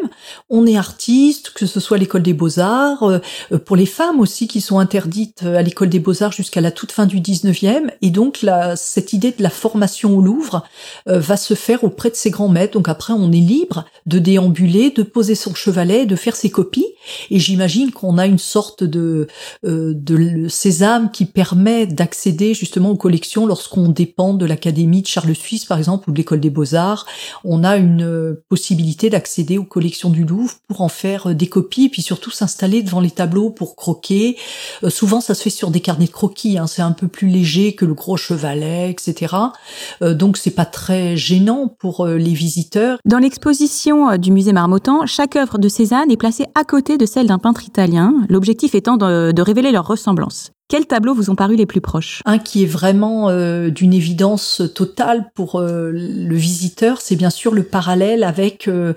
On 0.50 0.66
est 0.66 0.78
artiste, 0.78 1.52
que 1.52 1.68
ce 1.68 1.80
soit 1.80 2.00
l'école 2.00 2.24
des 2.24 2.34
beaux-arts, 2.34 3.04
euh, 3.04 3.20
pour 3.64 3.76
les 3.76 3.86
femmes 3.86 4.20
aussi 4.20 4.48
qui 4.48 4.62
sont 4.62 4.80
interdites 4.80 5.44
à 5.44 5.62
l'école 5.62 5.90
des 5.90 6.00
beaux-arts 6.00 6.32
jusqu'à 6.32 6.62
la 6.62 6.72
toute 6.72 6.92
fin 6.92 7.06
du 7.06 7.20
19e. 7.20 7.92
Et 8.02 8.10
donc, 8.10 8.42
la, 8.42 8.76
cette 8.76 9.14
idée 9.14 9.32
de 9.32 9.44
la 9.44 9.52
formation 9.52 10.18
au 10.18 10.22
Louvre 10.22 10.64
va 11.06 11.38
se 11.38 11.54
faire 11.54 11.84
auprès 11.84 12.10
de 12.10 12.16
ces 12.16 12.32
grands 12.32 12.50
maîtres. 12.50 12.74
Donc 12.74 12.90
après, 12.90 13.14
on 13.14 13.32
est 13.32 13.36
libre 13.36 13.86
de 14.06 14.18
déambuler 14.18 14.88
de 14.92 15.04
poser 15.04 15.36
son 15.36 15.54
chevalet, 15.54 16.06
de 16.06 16.16
faire 16.16 16.36
ses 16.36 16.50
copies. 16.50 16.88
Et 17.30 17.40
j'imagine 17.40 17.92
qu'on 17.92 18.18
a 18.18 18.26
une 18.26 18.38
sorte 18.38 18.84
de, 18.84 19.28
euh, 19.66 19.94
de 19.96 20.48
sésame 20.48 21.12
qui 21.12 21.26
permet 21.26 21.88
d'accéder 21.88 22.54
justement 22.54 22.92
aux 22.92 22.98
collections 22.98 23.46
lorsqu'on 23.46 23.90
dépend 23.90 24.34
de 24.34 24.46
l'Académie 24.46 25.02
de 25.02 25.08
Charles 25.08 25.36
Suisse, 25.36 25.66
par 25.66 25.78
exemple, 25.78 26.10
ou 26.10 26.14
de 26.14 26.18
l'École 26.18 26.40
des 26.40 26.50
Beaux-Arts. 26.50 27.06
On 27.44 27.64
a 27.64 27.78
une 27.78 28.04
euh, 28.04 28.37
possibilité 28.50 29.10
d'accéder 29.10 29.58
aux 29.58 29.64
collections 29.64 30.10
du 30.10 30.26
Louvre 30.26 30.56
pour 30.68 30.82
en 30.82 30.90
faire 30.90 31.28
euh, 31.28 31.34
des 31.34 31.48
copies, 31.48 31.86
et 31.86 31.90
puis 31.90 32.02
surtout 32.02 32.32
s'installer 32.32 32.84
devant 32.84 33.00
les 33.00 33.12
tableaux 33.12 33.50
pour 33.50 33.76
croquer. 33.76 34.38
souvent, 34.90 35.22
ça 35.22 35.36
se 35.36 35.44
fait 35.44 35.50
sur 35.50 35.72
des 35.72 35.80
carnets 35.80 36.06
de 36.06 36.12
croquis. 36.12 36.58
Hein. 36.58 36.68
c'est 36.68 36.82
un 36.82 36.92
peu 36.92 37.08
plus 37.08 37.28
léger 37.28 37.74
que 37.74 37.86
le 37.86 37.94
gros 37.94 38.18
chevalet, 38.18 38.92
etc. 38.92 39.36
donc, 40.02 40.38
c'est 40.38 40.52
pas 40.52 40.66
très 40.66 41.18
gênant 41.18 41.68
pour 41.68 42.06
les 42.06 42.34
visiteurs. 42.34 43.00
Dans 43.06 43.18
l'exposition 43.18 44.18
du 44.18 44.32
musée 44.32 44.54
Marmottan, 44.54 45.06
chaque 45.06 45.36
œuvre 45.36 45.58
de 45.58 45.70
Cézanne 45.70 46.12
est 46.12 46.18
placée 46.18 46.46
à 46.56 46.64
côté 46.64 46.98
de 46.98 47.06
celle 47.06 47.28
d'un 47.28 47.40
peintre 47.40 47.64
italien, 47.66 48.14
l'objectif 48.30 48.76
étant 48.76 48.98
de, 48.98 49.42
révéler 49.42 49.72
leur 49.72 49.88
ressemblance. 49.88 50.52
Quels 50.70 50.86
tableaux 50.86 51.14
vous 51.14 51.30
ont 51.30 51.36
paru 51.36 51.56
les 51.56 51.66
plus 51.66 51.80
proches? 51.80 52.22
Un 52.26 52.40
qui 52.40 52.64
est 52.64 52.68
vraiment 52.68 53.30
euh, 53.30 53.70
d'une 53.70 53.94
évidence 53.94 54.62
totale 54.76 55.32
pour 55.34 55.56
euh, 55.56 55.92
le 55.94 56.36
visiteur, 56.36 57.00
c'est 57.00 57.16
bien 57.16 57.30
sûr 57.30 57.54
le 57.54 57.64
parallèle 57.64 58.26
avec 58.26 58.68
euh, 58.68 58.94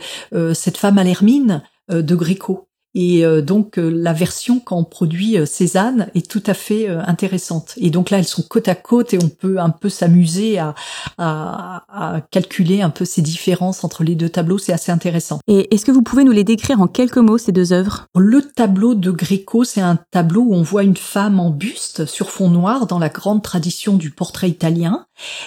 cette 0.52 0.76
femme 0.76 0.98
à 0.98 1.04
l'hermine 1.04 1.62
de 1.88 2.14
Gréco. 2.14 2.69
Et 2.94 3.24
euh, 3.24 3.40
donc 3.40 3.78
euh, 3.78 3.88
la 3.88 4.12
version 4.12 4.58
qu'en 4.58 4.82
produit 4.82 5.38
euh, 5.38 5.46
Cézanne 5.46 6.08
est 6.14 6.28
tout 6.28 6.42
à 6.46 6.54
fait 6.54 6.88
intéressante. 6.88 7.74
Et 7.76 7.90
donc 7.90 8.10
là, 8.10 8.18
elles 8.18 8.24
sont 8.24 8.42
côte 8.42 8.68
à 8.68 8.74
côte 8.74 9.14
et 9.14 9.18
on 9.22 9.28
peut 9.28 9.58
un 9.58 9.70
peu 9.70 9.88
s'amuser 9.88 10.58
à, 10.58 10.74
à, 11.18 11.84
à, 11.88 12.20
calculer 12.20 12.82
un 12.82 12.90
peu 12.90 13.04
ces 13.04 13.22
différences 13.22 13.84
entre 13.84 14.02
les 14.02 14.14
deux 14.14 14.28
tableaux. 14.28 14.58
C'est 14.58 14.72
assez 14.72 14.90
intéressant. 14.90 15.40
Et 15.46 15.72
est-ce 15.74 15.84
que 15.84 15.92
vous 15.92 16.02
pouvez 16.02 16.24
nous 16.24 16.32
les 16.32 16.44
décrire 16.44 16.80
en 16.80 16.88
quelques 16.88 17.18
mots, 17.18 17.38
ces 17.38 17.52
deux 17.52 17.72
œuvres? 17.72 18.06
Le 18.16 18.42
tableau 18.42 18.94
de 18.94 19.10
Gréco, 19.10 19.64
c'est 19.64 19.80
un 19.80 19.98
tableau 20.10 20.42
où 20.42 20.54
on 20.54 20.62
voit 20.62 20.82
une 20.82 20.96
femme 20.96 21.38
en 21.38 21.50
buste 21.50 22.06
sur 22.06 22.30
fond 22.30 22.50
noir 22.50 22.86
dans 22.86 22.98
la 22.98 23.08
grande 23.08 23.42
tradition 23.42 23.96
du 23.96 24.10
portrait 24.10 24.48
italien. 24.48 25.06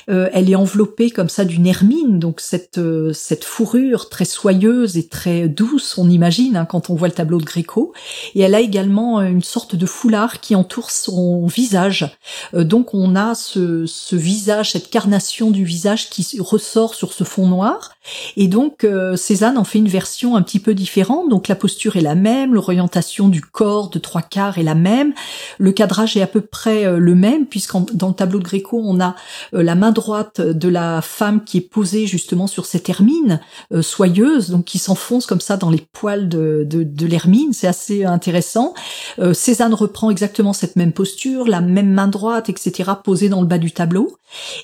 Euh, 0.10 0.30
elle 0.34 0.50
est 0.50 0.56
enveloppée 0.56 1.10
comme 1.10 1.30
ça 1.30 1.46
d'une 1.46 1.66
hermine, 1.66 2.20
donc 2.20 2.40
cette, 2.40 2.80
cette 3.14 3.44
fourrure 3.44 4.10
très 4.10 4.26
soyeuse 4.26 4.98
et 4.98 5.08
très 5.08 5.48
douce, 5.48 5.98
on 5.98 6.10
imagine, 6.10 6.56
hein, 6.56 6.66
quand 6.66 6.90
on 6.90 6.96
voit 6.96 7.08
le 7.08 7.14
tableau 7.14 7.33
tableaux 7.34 7.40
de 7.40 7.46
Gréco. 7.46 7.94
Et 8.36 8.42
elle 8.42 8.56
a 8.56 8.60
également 8.60 9.22
une 9.22 9.44
sorte 9.44 9.75
de 9.75 9.86
foulard 9.86 10.40
qui 10.40 10.56
entoure 10.56 10.92
son 10.92 11.48
visage. 11.48 12.18
donc 12.54 12.94
on 12.94 13.16
a 13.16 13.36
ce, 13.36 14.16
visage, 14.16 14.72
cette 14.72 14.90
carnation 14.90 15.52
du 15.52 15.63
visage 15.63 16.10
qui 16.10 16.25
ressort 16.40 16.96
sur 16.96 17.13
ce 17.13 17.24
fond 17.24 17.48
noir. 17.48 17.96
Et 18.36 18.48
donc 18.48 18.86
Cézanne 19.16 19.58
en 19.58 19.63
fait 19.63 19.80
une 19.80 19.88
version 19.88 20.36
un 20.36 20.42
petit 20.42 20.60
peu 20.60 20.74
différente. 20.74 21.30
Donc 21.30 21.48
la 21.48 21.56
posture 21.56 21.96
est 21.96 22.02
la 22.02 22.16
même, 22.16 22.54
l'orientation 22.54 23.30
du 23.30 23.42
corps 23.42 23.90
de 23.90 24.00
trois 24.00 24.22
quarts 24.22 24.58
est 24.58 24.63
la 24.63 24.75
même, 24.75 25.13
le 25.58 25.72
cadrage 25.72 26.18
est 26.18 26.22
à 26.22 26.28
peu 26.28 26.42
près 26.42 26.98
le 26.98 27.16
même 27.16 27.46
puisque 27.46 27.74
dans 27.94 28.10
le 28.10 28.13
tableau 28.13 28.40
de 28.40 28.44
Gréco 28.44 28.82
on 28.84 29.00
a 29.00 29.16
la 29.52 29.75
main 29.75 29.92
droite 29.92 30.42
de 30.42 30.70
la 30.70 31.02
femme 31.02 31.44
qui 31.44 31.58
est 31.58 31.62
posée 31.62 32.08
justement 32.08 32.48
sur 32.48 32.66
cette 32.66 32.90
hermine 32.90 33.40
euh, 33.72 33.82
soyeuse, 33.82 34.50
donc 34.50 34.66
qui 34.66 34.80
s'enfonce 34.80 35.25
comme 35.25 35.42
ça 35.42 35.58
dans 35.58 35.70
les 35.70 35.84
poils 35.94 36.30
de, 36.30 36.66
l'hermine. 37.06 37.23
C'est 37.51 37.68
assez 37.68 38.03
intéressant. 38.03 38.74
Euh, 39.20 39.34
Cézanne 39.34 39.74
reprend 39.74 40.10
exactement 40.10 40.53
cette 40.53 40.75
même 40.75 40.92
posture, 40.92 41.48
la 41.48 41.62
même 41.62 41.92
main 41.92 42.08
droite, 42.08 42.50
etc., 42.50 42.92
posée 43.03 43.30
dans 43.30 43.42
le 43.42 43.48
bas 43.48 43.58
du 43.58 43.72
tableau. 43.72 44.18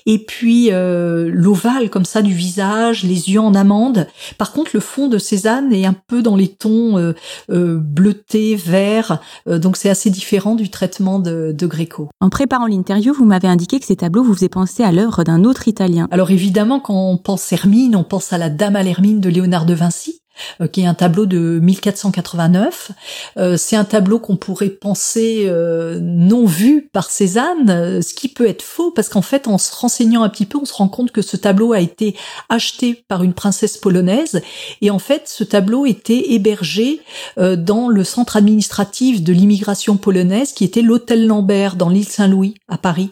Et 0.05 0.19
puis 0.19 0.69
euh, 0.71 1.29
l'ovale 1.31 1.89
comme 1.89 2.05
ça 2.05 2.21
du 2.21 2.33
visage, 2.33 3.03
les 3.03 3.29
yeux 3.29 3.39
en 3.39 3.53
amande. 3.53 4.07
Par 4.37 4.51
contre, 4.51 4.71
le 4.73 4.79
fond 4.79 5.07
de 5.07 5.17
Cézanne 5.17 5.71
est 5.71 5.85
un 5.85 5.95
peu 6.07 6.21
dans 6.21 6.35
les 6.35 6.47
tons 6.47 6.97
euh, 6.97 7.79
bleutés, 7.79 8.55
verts. 8.55 9.19
donc 9.47 9.77
c'est 9.77 9.89
assez 9.89 10.09
différent 10.09 10.55
du 10.55 10.69
traitement 10.69 11.19
de, 11.19 11.53
de 11.55 11.67
Gréco. 11.67 12.09
En 12.19 12.29
préparant 12.29 12.65
l'interview, 12.65 13.13
vous 13.13 13.25
m'avez 13.25 13.47
indiqué 13.47 13.79
que 13.79 13.85
ces 13.85 13.95
tableaux 13.95 14.23
vous 14.23 14.33
faisaient 14.33 14.49
penser 14.49 14.83
à 14.83 14.91
l'œuvre 14.91 15.23
d'un 15.23 15.43
autre 15.43 15.67
Italien. 15.67 16.07
Alors 16.11 16.31
évidemment, 16.31 16.79
quand 16.79 17.11
on 17.11 17.17
pense 17.17 17.51
Hermine, 17.51 17.95
on 17.95 18.03
pense 18.03 18.33
à 18.33 18.37
la 18.37 18.49
Dame 18.49 18.75
à 18.75 18.83
l'Hermine 18.83 19.19
de 19.19 19.29
Léonard 19.29 19.65
de 19.65 19.73
Vinci. 19.73 20.18
Euh, 20.61 20.67
qui 20.67 20.81
est 20.81 20.85
un 20.85 20.93
tableau 20.93 21.25
de 21.25 21.59
1489. 21.61 22.91
Euh, 23.37 23.57
c'est 23.57 23.75
un 23.75 23.83
tableau 23.83 24.19
qu'on 24.19 24.35
pourrait 24.35 24.69
penser 24.69 25.45
euh, 25.47 25.99
non 26.01 26.45
vu 26.45 26.89
par 26.91 27.09
Cézanne, 27.09 28.01
ce 28.01 28.13
qui 28.13 28.29
peut 28.29 28.47
être 28.47 28.61
faux 28.61 28.91
parce 28.91 29.09
qu'en 29.09 29.21
fait, 29.21 29.47
en 29.47 29.57
se 29.57 29.73
renseignant 29.73 30.23
un 30.23 30.29
petit 30.29 30.45
peu, 30.45 30.57
on 30.57 30.65
se 30.65 30.73
rend 30.73 30.87
compte 30.87 31.11
que 31.11 31.21
ce 31.21 31.37
tableau 31.37 31.73
a 31.73 31.79
été 31.79 32.15
acheté 32.49 33.03
par 33.07 33.23
une 33.23 33.33
princesse 33.33 33.77
polonaise 33.77 34.41
et 34.81 34.91
en 34.91 34.99
fait, 34.99 35.23
ce 35.27 35.43
tableau 35.43 35.85
était 35.85 36.31
hébergé 36.31 37.01
dans 37.37 37.89
le 37.89 38.03
centre 38.03 38.37
administratif 38.37 39.23
de 39.23 39.33
l'immigration 39.33 39.97
polonaise 39.97 40.53
qui 40.53 40.63
était 40.63 40.81
l'hôtel 40.81 41.25
Lambert 41.27 41.75
dans 41.75 41.89
l'île 41.89 42.07
Saint-Louis 42.07 42.55
à 42.67 42.77
Paris. 42.77 43.11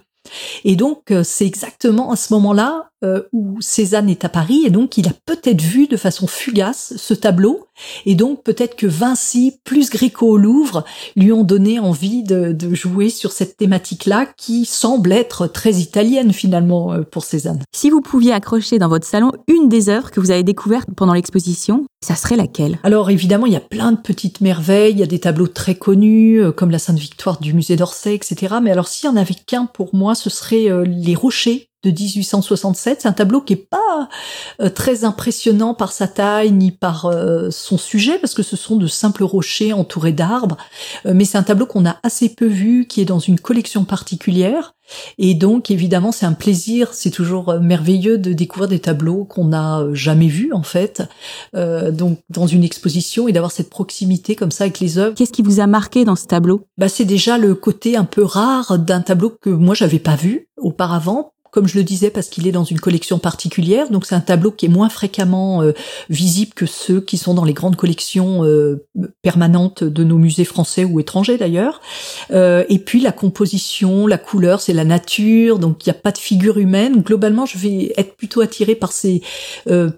Et 0.66 0.76
donc, 0.76 1.14
c'est 1.24 1.46
exactement 1.46 2.12
à 2.12 2.16
ce 2.16 2.34
moment-là 2.34 2.90
euh, 3.04 3.22
où 3.32 3.62
Cézanne 3.62 4.10
est 4.10 4.26
à 4.26 4.30
Paris 4.30 4.64
et 4.66 4.72
donc 4.72 4.98
il 4.98 5.08
a 5.08 5.12
peut-être 5.28 5.62
vu 5.62 5.88
de 5.88 5.98
façon 5.98 6.26
fugace 6.26 6.94
ce 6.98 7.14
tableau 7.14 7.68
et 8.08 8.16
donc 8.16 8.44
peut-être 8.44 8.76
que 8.76 8.88
Vinci 8.88 9.60
plus 9.64 9.92
Gréco 9.92 10.28
au 10.28 10.38
Louvre 10.38 10.84
lui 11.16 11.32
ont 11.32 11.44
donné 11.44 11.80
envie 11.80 12.24
de, 12.24 12.54
de 12.54 12.74
jouer 12.74 13.10
sur 13.10 13.32
cette 13.32 13.56
thématique-là 13.56 14.26
qui 14.36 14.66
semble 14.66 15.12
être 15.12 15.46
très 15.46 15.74
italienne 15.74 16.34
finalement 16.34 16.94
euh, 16.94 17.02
pour 17.02 17.24
Cézanne. 17.24 17.62
Si 17.72 17.92
vous 17.92 18.02
pouviez 18.02 18.34
accrocher 18.34 18.80
dans 18.80 18.90
votre 18.90 19.06
salon 19.06 19.32
une 19.48 19.70
des 19.70 19.90
œuvres 19.90 20.10
que 20.10 20.20
vous 20.20 20.32
avez 20.32 20.44
découvertes 20.44 20.90
pendant 20.96 21.14
l'exposition, 21.14 21.86
ça 22.04 22.16
serait 22.16 22.36
laquelle? 22.36 22.80
Alors 22.82 23.12
évidemment, 23.12 23.46
il 23.46 23.54
y 23.54 23.58
a 23.58 23.62
plein 23.62 23.92
de 23.92 23.98
petites 23.98 24.42
merveilles, 24.42 24.94
il 24.94 25.00
y 25.00 25.04
a 25.04 25.08
des 25.08 25.20
tableaux 25.20 25.48
très 25.48 25.76
connus 25.76 26.42
euh, 26.42 26.52
comme 26.52 26.72
la 26.72 26.80
Sainte 26.80 26.98
Victoire 26.98 27.40
du 27.40 27.54
musée 27.54 27.76
d'Orsay, 27.76 28.16
etc. 28.16 28.56
Mais 28.62 28.72
alors 28.72 28.88
s'il 28.88 29.08
y 29.08 29.14
en 29.14 29.18
avait 29.18 29.36
qu'un 29.36 29.68
pour 29.68 29.94
moi, 29.94 30.16
ce 30.16 30.32
serait 30.32 30.68
les 30.86 31.14
rochers 31.14 31.67
de 31.84 31.92
1867. 31.92 33.02
C'est 33.02 33.08
un 33.08 33.14
tableau 33.14 33.42
qui 33.42 33.54
est 33.54 33.70
pas 33.70 34.10
euh, 34.60 34.70
très 34.70 35.04
impressionnant 35.04 35.74
par 35.74 35.92
sa 35.92 36.08
taille 36.08 36.52
ni 36.52 36.72
par 36.72 37.06
euh, 37.06 37.50
son 37.52 37.78
sujet 37.78 38.18
parce 38.20 38.34
que 38.34 38.44
ce 38.44 38.56
sont 38.56 38.76
de 38.76 38.88
simples 38.88 39.24
rochers 39.24 39.74
entourés 39.74 40.12
d'arbres. 40.12 40.58
Euh, 41.06 41.14
mais 41.14 41.26
c'est 41.26 41.38
un 41.38 41.44
tableau 41.44 41.66
qu'on 41.66 41.86
a 41.86 41.98
assez 42.04 42.30
peu 42.30 42.48
vu, 42.48 42.88
qui 42.88 43.02
est 43.02 43.06
dans 43.06 43.20
une 43.20 43.40
collection 43.40 43.86
particulière. 43.86 44.74
Et 45.18 45.34
donc, 45.34 45.70
évidemment, 45.70 46.14
c'est 46.14 46.26
un 46.26 46.34
plaisir, 46.34 46.94
c'est 46.94 47.12
toujours 47.12 47.60
merveilleux 47.60 48.18
de 48.18 48.32
découvrir 48.32 48.70
des 48.70 48.80
tableaux 48.80 49.26
qu'on 49.26 49.46
n'a 49.46 49.84
jamais 49.92 50.28
vus, 50.30 50.54
en 50.54 50.64
fait, 50.64 51.04
donc 51.54 52.20
dans 52.30 52.48
une 52.48 52.64
exposition 52.64 53.28
et 53.28 53.34
d'avoir 53.34 53.52
cette 53.52 53.70
proximité 53.70 54.38
comme 54.38 54.50
ça 54.50 54.64
avec 54.64 54.80
les 54.80 54.98
œuvres. 54.98 55.14
Qu'est-ce 55.14 55.34
qui 55.34 55.42
vous 55.42 55.60
a 55.60 55.68
marqué 55.68 56.06
dans 56.06 56.16
ce 56.16 56.26
tableau? 56.26 56.68
Bah, 56.78 56.88
c'est 56.88 57.04
déjà 57.04 57.38
le 57.38 57.54
côté 57.54 57.98
un 57.98 58.06
peu 58.06 58.24
rare 58.24 58.80
d'un 58.80 59.02
tableau 59.02 59.30
que 59.42 59.50
moi 59.50 59.76
j'avais 59.76 60.00
pas 60.00 60.16
vu 60.16 60.48
auparavant 60.58 61.34
comme 61.52 61.68
je 61.68 61.78
le 61.78 61.84
disais, 61.84 62.10
parce 62.10 62.28
qu'il 62.28 62.48
est 62.48 62.52
dans 62.52 62.64
une 62.64 62.80
collection 62.80 63.20
particulière. 63.20 63.90
Donc 63.90 64.06
c'est 64.06 64.16
un 64.16 64.22
tableau 64.22 64.52
qui 64.52 64.66
est 64.66 64.70
moins 64.70 64.90
fréquemment 64.90 65.62
euh, 65.62 65.74
visible 66.10 66.54
que 66.54 66.66
ceux 66.66 67.02
qui 67.02 67.18
sont 67.18 67.34
dans 67.34 67.46
les 67.46 67.54
grandes 67.54 67.76
collections 67.76 68.44
euh, 68.44 68.86
permanentes 69.22 69.84
de 69.84 70.04
nos 70.04 70.18
musées 70.18 70.46
français 70.46 70.84
ou 70.84 71.00
étrangers 71.00 71.38
d'ailleurs. 71.38 71.82
Euh, 72.32 72.64
et 72.70 72.80
puis 72.80 73.00
la 73.00 73.12
composition, 73.12 74.08
la 74.08 74.18
couleur, 74.18 74.62
c'est 74.62 74.74
la 74.74 74.86
nature, 74.86 75.60
donc 75.60 75.86
il 75.86 75.90
n'y 75.90 75.98
a 75.98 76.00
pas 76.00 76.12
de 76.12 76.18
figure 76.18 76.58
humaine. 76.58 77.02
Globalement, 77.02 77.46
je 77.46 77.58
vais 77.58 77.94
être 77.98 78.16
plutôt 78.16 78.42
attirée 78.42 78.76
par 78.76 78.92
ces 78.92 79.22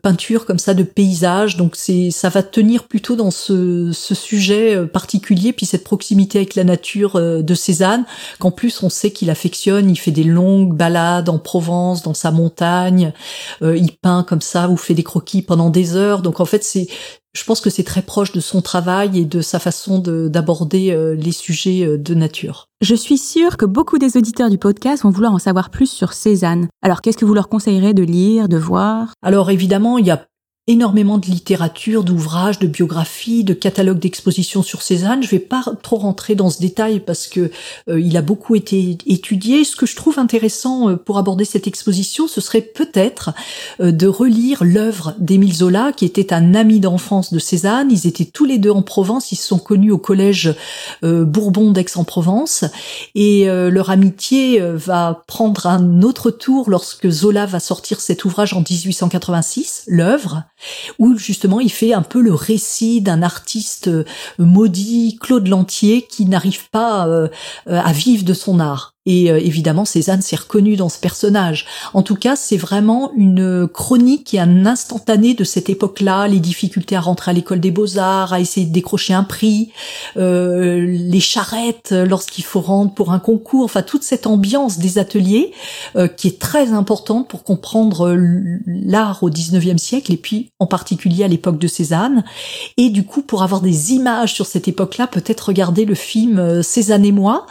peintures 0.01 0.45
comme 0.45 0.59
ça 0.59 0.73
de 0.73 0.83
paysages. 0.83 1.57
Donc 1.57 1.75
c'est 1.75 2.11
ça 2.11 2.29
va 2.29 2.43
tenir 2.43 2.83
plutôt 2.83 3.15
dans 3.15 3.31
ce, 3.31 3.91
ce 3.93 4.15
sujet 4.15 4.85
particulier, 4.87 5.53
puis 5.53 5.65
cette 5.65 5.83
proximité 5.83 6.39
avec 6.39 6.55
la 6.55 6.63
nature 6.63 7.19
de 7.19 7.53
Cézanne, 7.53 8.05
qu'en 8.39 8.51
plus 8.51 8.83
on 8.83 8.89
sait 8.89 9.11
qu'il 9.11 9.29
affectionne. 9.29 9.89
Il 9.89 9.97
fait 9.97 10.11
des 10.11 10.23
longues 10.23 10.75
balades 10.75 11.29
Provence, 11.39 12.03
dans 12.03 12.13
sa 12.13 12.31
montagne. 12.31 13.13
Euh, 13.61 13.77
il 13.77 13.91
peint 13.97 14.23
comme 14.23 14.41
ça 14.41 14.69
ou 14.69 14.77
fait 14.77 14.93
des 14.93 15.03
croquis 15.03 15.41
pendant 15.41 15.69
des 15.69 15.95
heures. 15.95 16.21
Donc 16.21 16.39
en 16.39 16.45
fait, 16.45 16.63
c'est, 16.63 16.87
je 17.33 17.43
pense 17.43 17.61
que 17.61 17.69
c'est 17.69 17.83
très 17.83 18.01
proche 18.01 18.31
de 18.31 18.39
son 18.39 18.61
travail 18.61 19.19
et 19.19 19.25
de 19.25 19.41
sa 19.41 19.59
façon 19.59 19.99
d'aborder 19.99 20.91
euh, 20.91 21.15
les 21.15 21.31
sujets 21.31 21.85
euh, 21.85 21.97
de 21.97 22.13
nature. 22.13 22.67
Je 22.81 22.95
suis 22.95 23.17
sûre 23.17 23.57
que 23.57 23.65
beaucoup 23.65 23.97
des 23.97 24.17
auditeurs 24.17 24.49
du 24.49 24.57
podcast 24.57 25.03
vont 25.03 25.11
vouloir 25.11 25.33
en 25.33 25.39
savoir 25.39 25.69
plus 25.69 25.89
sur 25.89 26.13
Cézanne. 26.13 26.67
Alors 26.81 27.01
qu'est-ce 27.01 27.17
que 27.17 27.25
vous 27.25 27.33
leur 27.33 27.49
conseillerez 27.49 27.93
de 27.93 28.03
lire, 28.03 28.49
de 28.49 28.57
voir? 28.57 29.13
Alors 29.21 29.51
évidemment, 29.51 29.97
il 29.97 30.05
y 30.05 30.11
a 30.11 30.25
énormément 30.69 31.17
de 31.17 31.25
littérature, 31.25 32.03
d'ouvrages, 32.03 32.59
de 32.59 32.67
biographies, 32.67 33.43
de 33.43 33.55
catalogues 33.55 33.97
d'expositions 33.97 34.61
sur 34.61 34.83
Cézanne. 34.83 35.23
Je 35.23 35.29
vais 35.29 35.39
pas 35.39 35.63
trop 35.81 35.97
rentrer 35.97 36.35
dans 36.35 36.51
ce 36.51 36.59
détail 36.59 36.99
parce 36.99 37.27
que 37.27 37.49
euh, 37.89 37.99
il 37.99 38.15
a 38.15 38.21
beaucoup 38.21 38.55
été 38.55 38.99
étudié. 39.07 39.63
Ce 39.63 39.75
que 39.75 39.87
je 39.87 39.95
trouve 39.95 40.19
intéressant 40.19 40.89
euh, 40.89 40.95
pour 40.95 41.17
aborder 41.17 41.43
cette 41.43 41.65
exposition, 41.65 42.27
ce 42.27 42.39
serait 42.39 42.61
peut-être 42.61 43.31
euh, 43.81 43.91
de 43.91 44.05
relire 44.05 44.63
l'œuvre 44.63 45.15
d'Émile 45.17 45.55
Zola, 45.55 45.91
qui 45.91 46.05
était 46.05 46.33
un 46.33 46.53
ami 46.53 46.79
d'enfance 46.79 47.33
de 47.33 47.39
Cézanne. 47.39 47.91
Ils 47.91 48.05
étaient 48.05 48.25
tous 48.25 48.45
les 48.45 48.59
deux 48.59 48.69
en 48.69 48.83
Provence. 48.83 49.31
Ils 49.31 49.37
se 49.37 49.47
sont 49.47 49.59
connus 49.59 49.91
au 49.91 49.97
collège 49.97 50.53
Bourbon 51.01 51.71
d'Aix-en-Provence, 51.71 52.65
et 53.15 53.45
leur 53.45 53.89
amitié 53.89 54.59
va 54.61 55.23
prendre 55.27 55.65
un 55.65 56.01
autre 56.01 56.29
tour 56.31 56.69
lorsque 56.69 57.09
Zola 57.09 57.45
va 57.45 57.59
sortir 57.59 58.01
cet 58.01 58.25
ouvrage 58.25 58.53
en 58.53 58.59
1886, 58.59 59.85
l'œuvre 59.87 60.43
où 60.97 61.17
justement 61.17 61.59
il 61.59 61.71
fait 61.71 61.93
un 61.93 62.01
peu 62.01 62.21
le 62.21 62.33
récit 62.33 63.01
d'un 63.01 63.21
artiste 63.21 63.87
euh, 63.87 64.05
maudit, 64.37 65.17
Claude 65.21 65.47
Lantier, 65.47 66.03
qui 66.03 66.25
n'arrive 66.25 66.69
pas 66.69 67.07
euh, 67.07 67.27
à 67.67 67.91
vivre 67.91 68.23
de 68.23 68.33
son 68.33 68.59
art. 68.59 68.95
Et 69.09 69.31
euh, 69.31 69.39
évidemment, 69.39 69.85
Cézanne 69.85 70.21
s'est 70.21 70.35
reconnu 70.35 70.75
dans 70.75 70.87
ce 70.87 70.99
personnage. 70.99 71.65
En 71.95 72.03
tout 72.03 72.13
cas, 72.13 72.35
c'est 72.35 72.57
vraiment 72.57 73.11
une 73.17 73.67
chronique 73.67 74.35
et 74.35 74.39
un 74.39 74.67
instantané 74.67 75.33
de 75.33 75.43
cette 75.43 75.67
époque-là, 75.67 76.27
les 76.27 76.39
difficultés 76.39 76.95
à 76.95 77.01
rentrer 77.01 77.31
à 77.31 77.33
l'école 77.33 77.59
des 77.59 77.71
beaux-arts, 77.71 78.33
à 78.33 78.39
essayer 78.39 78.67
de 78.67 78.71
décrocher 78.71 79.15
un 79.15 79.23
prix, 79.23 79.71
euh, 80.17 80.85
les 80.87 81.19
charrettes 81.19 81.91
lorsqu'il 81.91 82.43
faut 82.43 82.61
rendre 82.61 82.93
pour 82.93 83.11
un 83.11 83.17
concours, 83.17 83.63
enfin 83.63 83.81
toute 83.81 84.03
cette 84.03 84.27
ambiance 84.27 84.77
des 84.77 84.99
ateliers 84.99 85.53
euh, 85.95 86.07
qui 86.07 86.27
est 86.27 86.37
très 86.37 86.71
importante 86.71 87.27
pour 87.27 87.43
comprendre 87.43 88.15
l'art 88.67 89.23
au 89.23 89.31
19e 89.31 89.79
siècle 89.79 90.13
et 90.13 90.17
puis 90.17 90.51
en 90.59 90.67
particulier 90.67 91.23
à 91.23 91.27
l'époque 91.27 91.57
de 91.57 91.67
Cézanne. 91.67 92.23
Et 92.77 92.91
du 92.91 93.03
coup, 93.03 93.23
pour 93.23 93.41
avoir 93.41 93.61
des 93.61 93.91
images 93.93 94.35
sur 94.35 94.45
cette 94.45 94.67
époque-là, 94.67 95.07
peut-être 95.07 95.47
regarder 95.47 95.85
le 95.85 95.95
film 95.95 96.61
Cézanne 96.61 97.05
et 97.05 97.11
moi, 97.11 97.47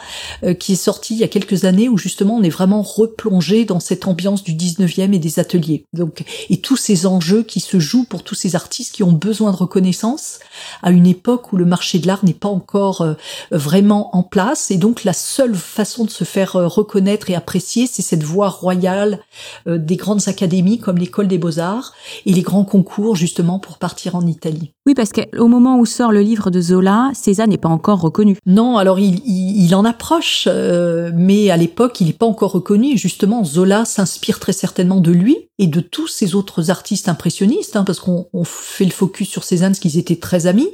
qui 0.57 0.73
est 0.73 0.75
sorti 0.75 1.15
il 1.15 1.19
y 1.19 1.23
a 1.25 1.27
quelques 1.27 1.48
années 1.65 1.89
où 1.89 1.97
justement 1.97 2.35
on 2.37 2.43
est 2.43 2.49
vraiment 2.49 2.81
replongé 2.81 3.65
dans 3.65 3.79
cette 3.79 4.07
ambiance 4.07 4.43
du 4.43 4.53
19e 4.53 5.13
et 5.13 5.19
des 5.19 5.39
ateliers. 5.39 5.85
Donc 5.93 6.23
et 6.49 6.57
tous 6.57 6.77
ces 6.77 7.05
enjeux 7.05 7.43
qui 7.43 7.59
se 7.59 7.79
jouent 7.79 8.05
pour 8.05 8.23
tous 8.23 8.35
ces 8.35 8.55
artistes 8.55 8.93
qui 8.93 9.03
ont 9.03 9.11
besoin 9.11 9.51
de 9.51 9.57
reconnaissance 9.57 10.39
à 10.83 10.91
une 10.91 11.07
époque 11.07 11.53
où 11.53 11.57
le 11.57 11.65
marché 11.65 11.99
de 11.99 12.07
l'art 12.07 12.23
n'est 12.23 12.33
pas 12.33 12.49
encore 12.49 13.01
euh, 13.01 13.13
vraiment 13.51 14.15
en 14.15 14.23
place 14.23 14.71
et 14.71 14.77
donc 14.77 15.03
la 15.03 15.13
seule 15.13 15.55
façon 15.55 16.05
de 16.05 16.09
se 16.09 16.23
faire 16.23 16.55
euh, 16.55 16.67
reconnaître 16.67 17.29
et 17.29 17.35
apprécier 17.35 17.87
c'est 17.87 18.01
cette 18.01 18.23
voie 18.23 18.49
royale 18.49 19.19
euh, 19.67 19.77
des 19.77 19.95
grandes 19.95 20.27
académies 20.27 20.79
comme 20.79 20.97
l'école 20.97 21.27
des 21.27 21.37
beaux-arts 21.37 21.93
et 22.25 22.33
les 22.33 22.41
grands 22.41 22.65
concours 22.65 23.15
justement 23.15 23.59
pour 23.59 23.77
partir 23.77 24.15
en 24.15 24.25
Italie. 24.25 24.71
Oui 24.85 24.93
parce 24.93 25.11
qu'au 25.11 25.47
moment 25.47 25.77
où 25.79 25.85
sort 25.85 26.11
le 26.11 26.21
livre 26.21 26.49
de 26.49 26.61
Zola, 26.61 27.11
Cézanne 27.13 27.49
n'est 27.49 27.57
pas 27.57 27.69
encore 27.69 28.01
reconnu. 28.01 28.37
Non, 28.45 28.77
alors 28.77 28.99
il, 28.99 29.21
il, 29.25 29.75
en 29.75 29.85
approche 29.85 30.47
mais 30.47 31.28
à 31.51 31.57
l'époque, 31.57 32.01
il 32.01 32.07
n'est 32.07 32.13
pas 32.13 32.25
encore 32.25 32.51
reconnu. 32.51 32.97
justement, 32.97 33.43
Zola 33.43 33.85
s'inspire 33.85 34.39
très 34.39 34.53
certainement 34.53 34.99
de 34.99 35.11
lui 35.11 35.48
et 35.59 35.67
de 35.67 35.81
tous 35.81 36.07
ces 36.07 36.35
autres 36.35 36.71
artistes 36.71 37.09
impressionnistes, 37.09 37.75
hein, 37.75 37.83
parce 37.83 37.99
qu'on 37.99 38.25
fait 38.45 38.85
le 38.85 38.91
focus 38.91 39.27
sur 39.27 39.43
Cézanne, 39.43 39.73
parce 39.73 39.79
qu'ils 39.79 39.97
étaient 39.97 40.15
très 40.15 40.47
amis, 40.47 40.69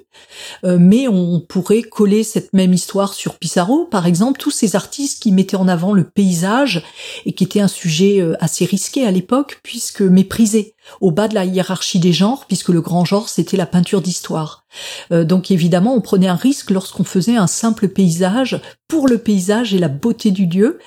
euh, 0.63 0.77
mais 0.79 1.07
on 1.07 1.39
pourrait 1.41 1.81
coller 1.81 2.23
cette 2.23 2.53
même 2.53 2.71
histoire 2.71 3.15
sur 3.15 3.39
Pissarro, 3.39 3.85
par 3.85 4.05
exemple, 4.05 4.39
tous 4.39 4.51
ces 4.51 4.75
artistes 4.75 5.21
qui 5.21 5.31
mettaient 5.31 5.57
en 5.57 5.67
avant 5.67 5.91
le 5.91 6.03
paysage 6.03 6.83
et 7.25 7.33
qui 7.33 7.43
était 7.43 7.61
un 7.61 7.67
sujet 7.67 8.21
euh, 8.21 8.35
assez 8.39 8.63
risqué 8.63 9.05
à 9.07 9.11
l'époque, 9.11 9.59
puisque 9.63 10.01
méprisé 10.01 10.75
au 11.01 11.09
bas 11.09 11.27
de 11.27 11.33
la 11.33 11.45
hiérarchie 11.45 11.99
des 11.99 12.13
genres, 12.13 12.45
puisque 12.45 12.69
le 12.69 12.81
grand 12.81 13.05
genre 13.05 13.27
c'était 13.27 13.57
la 13.57 13.65
peinture 13.65 14.03
d'histoire. 14.03 14.65
Euh, 15.11 15.23
donc 15.23 15.49
évidemment, 15.49 15.95
on 15.95 16.01
prenait 16.01 16.27
un 16.27 16.35
risque 16.35 16.69
lorsqu'on 16.69 17.03
faisait 17.03 17.37
un 17.37 17.47
simple 17.47 17.87
paysage 17.87 18.61
pour 18.87 19.07
le 19.07 19.17
paysage 19.17 19.73
et 19.73 19.79
la 19.79 19.87
beauté 19.87 20.29
du 20.29 20.45
lieu. 20.45 20.77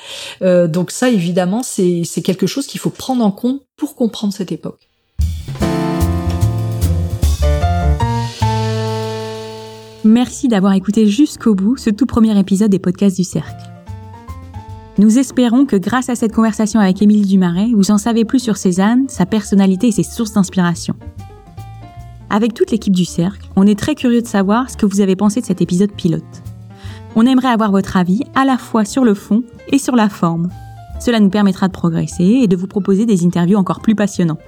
donc 0.40 0.93
ça, 0.93 1.11
évidemment, 1.11 1.64
c'est 1.64 2.23
quelque 2.23 2.47
chose 2.47 2.69
qu'il 2.69 2.78
faut 2.78 2.90
prendre 2.90 3.25
en 3.25 3.33
compte 3.33 3.62
pour 3.78 3.94
comprendre 3.94 4.35
cette 4.35 4.52
époque. 4.52 4.90
Merci 10.04 10.49
d'avoir 10.49 10.75
écouté 10.75 11.06
jusqu'au 11.06 11.54
bout 11.54 11.76
ce 11.76 11.90
tout 11.90 12.06
premier 12.06 12.38
épisode 12.38 12.70
des 12.70 12.78
podcasts 12.78 13.16
du 13.16 13.25
Cercle. 13.25 13.70
Nous 14.99 15.18
espérons 15.18 15.64
que 15.64 15.76
grâce 15.76 16.08
à 16.08 16.16
cette 16.16 16.35
conversation 16.35 16.80
avec 16.80 17.00
Émile 17.00 17.26
Dumaret, 17.26 17.70
vous 17.75 17.90
en 17.90 17.99
savez 17.99 18.25
plus 18.25 18.40
sur 18.40 18.56
Cézanne, 18.56 19.08
sa 19.08 19.26
personnalité 19.26 19.88
et 19.88 19.92
ses 19.92 20.02
sources 20.02 20.32
d'inspiration. 20.32 20.94
Avec 22.30 22.52
toute 22.52 22.70
l'équipe 22.70 22.94
du 22.94 23.04
Cercle, 23.04 23.49
on 23.54 23.66
est 23.66 23.78
très 23.78 23.94
curieux 23.94 24.23
de 24.23 24.26
savoir 24.26 24.70
ce 24.70 24.76
que 24.76 24.87
vous 24.87 25.00
avez 25.00 25.14
pensé 25.14 25.40
de 25.40 25.47
cet 25.47 25.62
épisode 25.62 25.92
pilote. 25.92 26.42
On 27.14 27.26
aimerait 27.26 27.49
avoir 27.49 27.70
votre 27.70 27.97
avis 27.97 28.23
à 28.35 28.44
la 28.44 28.58
fois 28.58 28.85
sur 28.85 29.04
le 29.04 29.14
fond 29.14 29.42
et 29.68 29.78
sur 29.78 29.94
la 29.94 30.08
forme. 30.08 30.49
Cela 30.99 31.21
nous 31.21 31.31
permettra 31.31 31.69
de 31.69 31.73
progresser 31.73 32.40
et 32.43 32.49
de 32.49 32.57
vous 32.57 32.67
proposer 32.67 33.07
des 33.07 33.25
interviews 33.25 33.57
encore 33.57 33.81
plus 33.81 33.95
passionnants. 33.95 34.38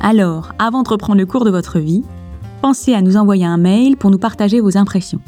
Alors, 0.00 0.52
avant 0.58 0.82
de 0.82 0.88
reprendre 0.88 1.18
le 1.18 1.26
cours 1.26 1.44
de 1.44 1.50
votre 1.50 1.78
vie, 1.78 2.02
pensez 2.62 2.94
à 2.94 3.02
nous 3.02 3.16
envoyer 3.16 3.44
un 3.44 3.58
mail 3.58 3.96
pour 3.96 4.10
nous 4.10 4.18
partager 4.18 4.60
vos 4.60 4.78
impressions. 4.78 5.20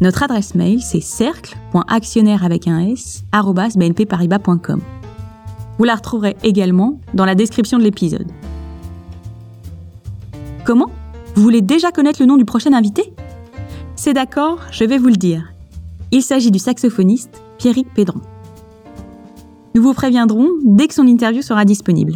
Notre 0.00 0.22
adresse 0.22 0.54
mail, 0.54 0.82
c'est 0.82 1.00
cercle.actionnaire 1.00 2.44
avec 2.44 2.66
un 2.66 2.80
s, 2.80 3.24
bnpparibas.com. 3.32 4.80
Vous 5.78 5.84
la 5.84 5.94
retrouverez 5.94 6.36
également 6.42 7.00
dans 7.14 7.24
la 7.24 7.34
description 7.34 7.78
de 7.78 7.84
l'épisode. 7.84 8.30
Comment? 10.64 10.90
Vous 11.34 11.42
voulez 11.42 11.62
déjà 11.62 11.90
connaître 11.90 12.20
le 12.20 12.26
nom 12.26 12.36
du 12.36 12.44
prochain 12.44 12.72
invité? 12.72 13.12
C'est 13.96 14.14
d'accord, 14.14 14.60
je 14.70 14.84
vais 14.84 14.98
vous 14.98 15.08
le 15.08 15.16
dire. 15.16 15.52
Il 16.10 16.22
s'agit 16.22 16.50
du 16.50 16.58
saxophoniste 16.58 17.42
Pierrick 17.58 17.92
Pédron. 17.92 18.20
Nous 19.76 19.82
vous 19.82 19.92
préviendrons 19.92 20.50
dès 20.62 20.86
que 20.86 20.94
son 20.94 21.04
interview 21.04 21.42
sera 21.42 21.64
disponible. 21.64 22.12